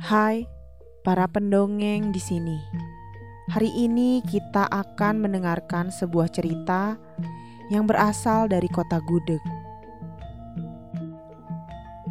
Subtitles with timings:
[0.00, 0.48] Hai,
[1.04, 2.56] para pendongeng di sini.
[3.52, 6.96] Hari ini kita akan mendengarkan sebuah cerita
[7.68, 9.44] yang berasal dari kota Gudeg.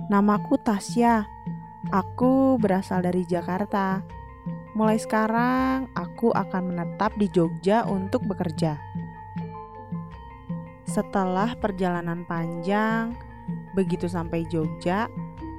[0.06, 1.26] Namaku Tasya.
[1.90, 4.06] Aku berasal dari Jakarta.
[4.78, 8.78] Mulai sekarang, aku akan menetap di Jogja untuk bekerja.
[10.86, 13.18] Setelah perjalanan panjang,
[13.74, 15.10] begitu sampai Jogja,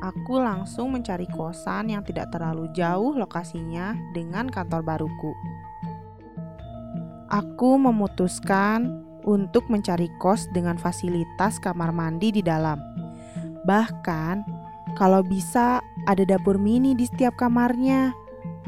[0.01, 5.33] aku langsung mencari kosan yang tidak terlalu jauh lokasinya dengan kantor baruku.
[7.31, 12.81] Aku memutuskan untuk mencari kos dengan fasilitas kamar mandi di dalam.
[13.69, 14.37] Bahkan,
[14.99, 15.79] kalau bisa
[16.09, 18.17] ada dapur mini di setiap kamarnya.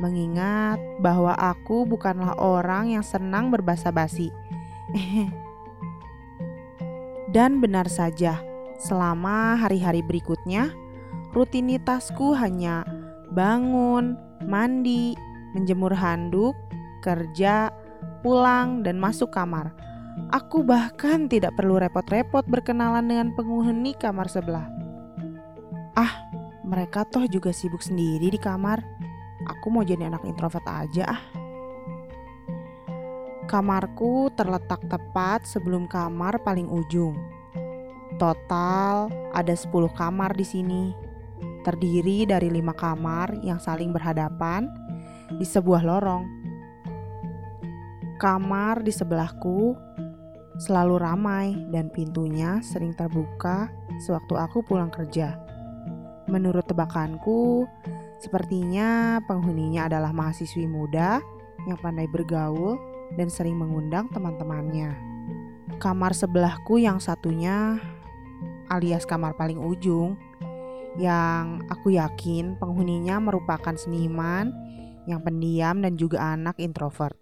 [0.00, 4.32] Mengingat bahwa aku bukanlah orang yang senang berbasa-basi.
[7.34, 8.40] Dan benar saja,
[8.76, 10.68] selama hari-hari berikutnya,
[11.32, 12.84] rutinitasku hanya
[13.32, 15.16] bangun, mandi,
[15.56, 16.52] menjemur handuk,
[17.00, 17.72] kerja,
[18.20, 19.72] pulang, dan masuk kamar.
[20.32, 24.68] Aku bahkan tidak perlu repot-repot berkenalan dengan penghuni kamar sebelah.
[25.96, 26.28] Ah,
[26.64, 28.80] mereka toh juga sibuk sendiri di kamar.
[29.48, 31.22] Aku mau jadi anak introvert aja ah.
[33.48, 37.16] Kamarku terletak tepat sebelum kamar paling ujung.
[38.16, 41.01] Total ada 10 kamar di sini.
[41.62, 44.66] Terdiri dari lima kamar yang saling berhadapan
[45.38, 46.24] di sebuah lorong.
[48.18, 49.74] Kamar di sebelahku
[50.58, 53.70] selalu ramai dan pintunya sering terbuka
[54.02, 55.38] sewaktu aku pulang kerja.
[56.30, 57.66] Menurut tebakanku,
[58.22, 61.18] sepertinya penghuninya adalah mahasiswi muda
[61.66, 62.78] yang pandai bergaul
[63.18, 64.94] dan sering mengundang teman-temannya.
[65.82, 67.78] Kamar sebelahku yang satunya
[68.70, 70.14] alias kamar paling ujung
[71.00, 74.52] yang aku yakin penghuninya merupakan seniman
[75.08, 77.16] yang pendiam dan juga anak introvert.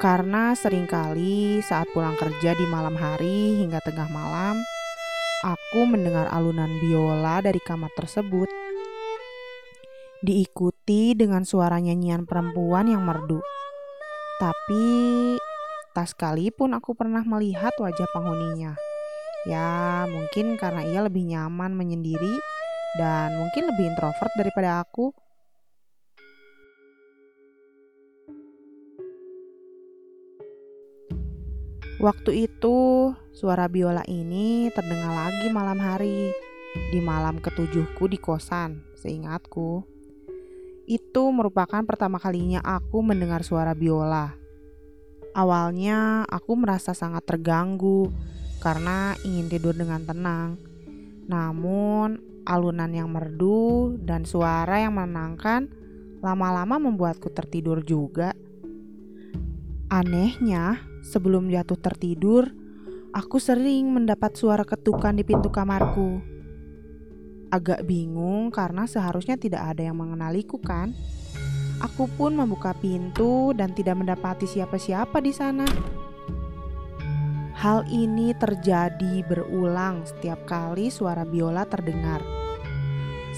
[0.00, 4.56] Karena sering kali saat pulang kerja di malam hari hingga tengah malam,
[5.44, 8.48] aku mendengar alunan biola dari kamar tersebut.
[10.24, 13.44] Diikuti dengan suara nyanyian perempuan yang merdu.
[14.40, 14.88] Tapi
[15.90, 18.78] tak sekalipun aku pernah melihat wajah penghuninya.
[19.48, 22.36] Ya, mungkin karena ia lebih nyaman menyendiri
[23.00, 25.10] dan mungkin lebih introvert daripada aku.
[32.00, 36.32] Waktu itu, suara biola ini terdengar lagi malam hari,
[36.88, 39.84] di malam ketujuhku di kosan, seingatku.
[40.88, 44.39] Itu merupakan pertama kalinya aku mendengar suara biola.
[45.36, 48.10] Awalnya aku merasa sangat terganggu
[48.58, 50.58] karena ingin tidur dengan tenang.
[51.30, 55.70] Namun, alunan yang merdu dan suara yang menenangkan
[56.20, 58.34] lama-lama membuatku tertidur juga.
[59.90, 62.52] Anehnya, Sebelum jatuh tertidur,
[63.16, 66.20] aku sering mendapat suara ketukan di pintu kamarku.
[67.48, 70.92] Agak bingung karena seharusnya tidak ada yang mengenaliku kan.
[71.80, 75.64] Aku pun membuka pintu dan tidak mendapati siapa-siapa di sana.
[77.56, 82.20] Hal ini terjadi berulang setiap kali suara biola terdengar.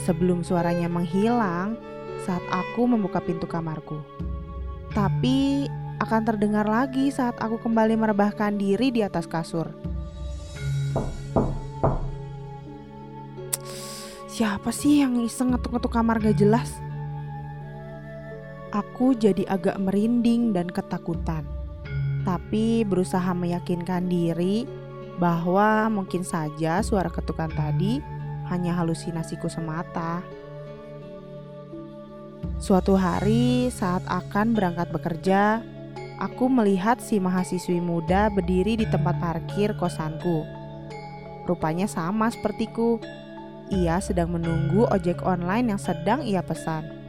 [0.02, 1.78] Sebelum suaranya menghilang
[2.26, 4.02] saat aku membuka pintu kamarku.
[4.91, 5.66] Tapi
[6.02, 9.70] akan terdengar lagi saat aku kembali merebahkan diri di atas kasur.
[14.26, 16.82] Siapa sih yang iseng ngetuk-ngetuk kamar gak jelas?
[18.72, 21.44] Aku jadi agak merinding dan ketakutan.
[22.24, 24.64] Tapi berusaha meyakinkan diri
[25.20, 28.00] bahwa mungkin saja suara ketukan tadi
[28.48, 30.24] hanya halusinasiku semata.
[32.56, 35.60] Suatu hari saat akan berangkat bekerja,
[36.16, 40.48] aku melihat si mahasiswi muda berdiri di tempat parkir kosanku.
[41.44, 42.96] Rupanya sama sepertiku.
[43.68, 47.01] Ia sedang menunggu ojek online yang sedang ia pesan.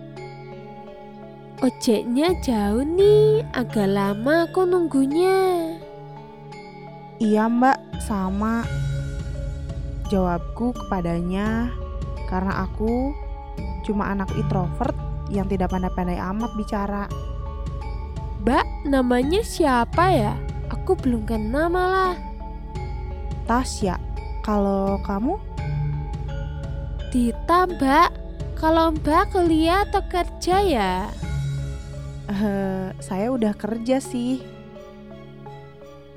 [1.63, 5.71] Ojeknya jauh nih, agak lama aku nunggunya.
[7.23, 8.67] Iya mbak, sama.
[10.11, 11.71] Jawabku kepadanya
[12.27, 13.15] karena aku
[13.87, 14.91] cuma anak introvert
[15.31, 17.07] yang tidak pandai-pandai amat bicara.
[18.43, 20.35] Mbak, namanya siapa ya?
[20.67, 22.19] Aku belum kenal malah.
[23.47, 23.95] Tasya.
[24.43, 25.39] Kalau kamu?
[27.07, 28.09] Dita, Mbak.
[28.59, 31.07] Kalau Mbak kuliah atau kerja ya?
[32.33, 34.41] Uh, saya udah kerja sih.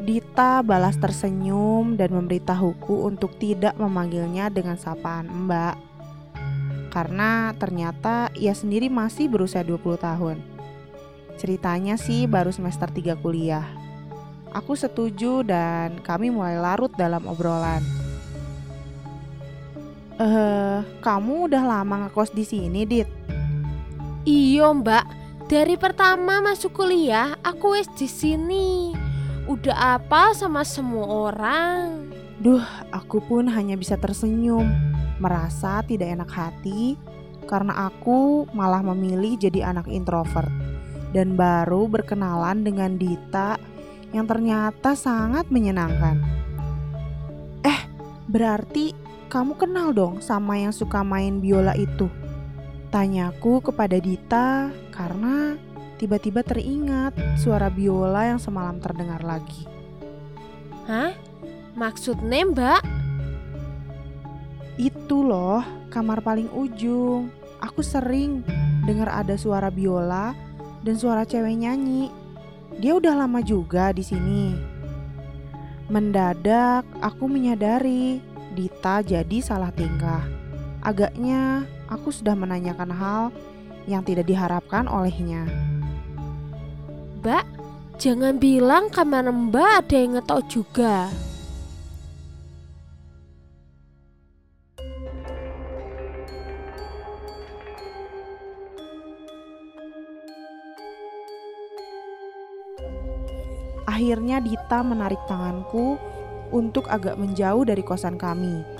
[0.00, 5.76] Dita balas tersenyum dan memberitahuku untuk tidak memanggilnya dengan sapaan Mbak.
[6.88, 10.40] Karena ternyata ia sendiri masih berusia 20 tahun.
[11.36, 13.68] Ceritanya sih baru semester 3 kuliah.
[14.56, 17.84] Aku setuju dan kami mulai larut dalam obrolan.
[20.16, 23.04] Eh, uh, kamu udah lama ngekos di sini, Dit?
[24.24, 25.25] Iya, Mbak.
[25.46, 28.90] Dari pertama masuk kuliah, aku wes di sini
[29.46, 32.10] udah apa sama semua orang.
[32.43, 34.66] Duh, aku pun hanya bisa tersenyum,
[35.22, 36.98] merasa tidak enak hati
[37.46, 40.50] karena aku malah memilih jadi anak introvert
[41.14, 43.54] dan baru berkenalan dengan Dita
[44.10, 46.26] yang ternyata sangat menyenangkan.
[47.62, 47.81] Eh,
[48.26, 48.99] berarti
[49.31, 52.10] kamu kenal dong sama yang suka main biola itu?
[52.88, 55.59] Tanyaku kepada Dita karena
[55.97, 59.65] Tiba-tiba teringat suara biola yang semalam terdengar lagi.
[60.85, 61.17] Hah?
[61.73, 62.85] Maksudnya mbak?
[64.77, 67.33] Itu loh, kamar paling ujung.
[67.65, 68.44] Aku sering
[68.85, 70.37] dengar ada suara biola
[70.85, 72.12] dan suara cewek nyanyi.
[72.77, 74.53] Dia udah lama juga di sini.
[75.88, 78.21] Mendadak aku menyadari
[78.53, 80.36] Dita jadi salah tingkah.
[80.87, 83.23] Agaknya aku sudah menanyakan hal
[83.91, 85.43] yang tidak diharapkan olehnya.
[87.19, 87.43] Mbak,
[87.99, 91.11] jangan bilang kamar Mbak ada yang ngetok juga.
[103.91, 105.99] Akhirnya Dita menarik tanganku
[106.55, 108.75] untuk agak menjauh dari kosan kami.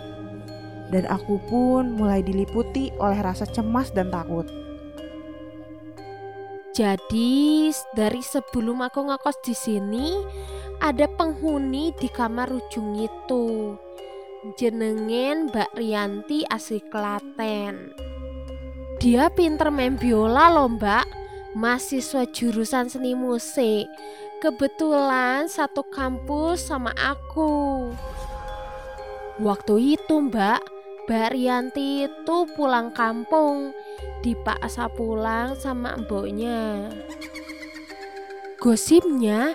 [0.91, 4.47] Dan aku pun mulai diliputi oleh rasa cemas dan takut.
[6.77, 10.13] Jadi dari sebelum aku ngekos di sini
[10.85, 13.73] ada penghuni di kamar ujung itu.
[14.61, 17.97] Jenengen Mbak Rianti asli Klaten.
[19.01, 21.07] Dia pinter main biola loh Mbak,
[21.57, 23.89] mahasiswa jurusan seni musik.
[24.45, 27.89] Kebetulan satu kampus sama aku.
[29.41, 30.76] Waktu itu Mbak,
[31.07, 33.71] Mbak Rianti itu pulang kampung
[34.27, 36.91] dipaksa pulang sama mboknya.
[38.59, 39.55] Gosipnya,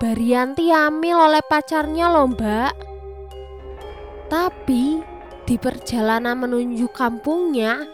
[0.00, 2.72] Barianti hamil oleh pacarnya loh mbak.
[4.32, 5.04] Tapi
[5.44, 7.84] di perjalanan menuju kampungnya,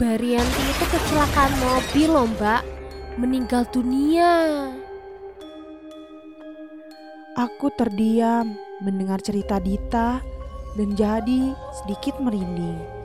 [0.00, 2.64] Barianti itu kecelakaan mobil loh mbak,
[3.20, 4.72] meninggal dunia.
[7.36, 10.35] Aku terdiam mendengar cerita Dita
[10.76, 12.96] dan jadi sedikit merinding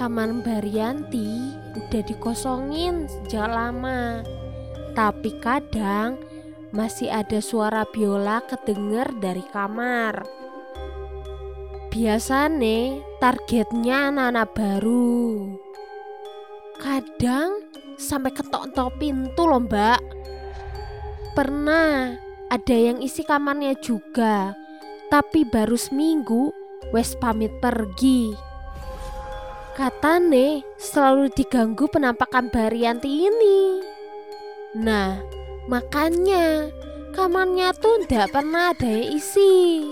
[0.00, 4.24] kamar Barianti udah dikosongin sejak lama.
[4.96, 6.16] Tapi kadang
[6.72, 10.24] masih ada suara biola kedenger dari kamar.
[11.92, 15.52] Biasanya targetnya anak-anak baru.
[16.80, 17.60] Kadang
[18.00, 20.00] sampai ketok-ketok pintu loh mbak.
[21.36, 22.16] Pernah
[22.48, 24.56] ada yang isi kamarnya juga.
[25.10, 26.54] Tapi baru seminggu
[26.94, 28.30] wes pamit pergi.
[29.74, 33.82] Katane selalu diganggu penampakan Barianti ini.
[34.78, 35.18] Nah,
[35.66, 36.70] makanya
[37.10, 39.82] kamarnya tuh tidak pernah ada yang isi.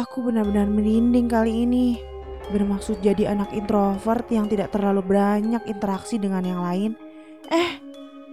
[0.00, 2.00] Aku benar-benar merinding kali ini.
[2.48, 6.90] Bermaksud jadi anak introvert yang tidak terlalu banyak interaksi dengan yang lain.
[7.52, 7.76] Eh,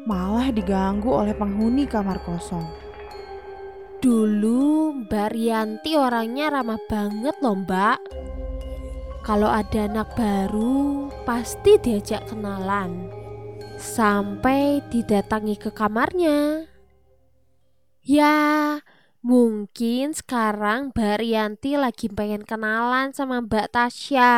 [0.07, 2.88] malah diganggu oleh penghuni kamar kosong.
[3.99, 7.99] Dulu Mbak Rianti orangnya ramah banget loh mbak
[9.29, 13.13] kalau ada anak baru, pasti diajak kenalan.
[13.77, 16.65] Sampai didatangi ke kamarnya.
[18.01, 18.81] Ya,
[19.21, 24.33] mungkin sekarang Mbak Rianti lagi pengen kenalan sama Mbak Tasya.